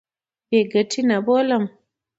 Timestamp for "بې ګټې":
0.49-1.01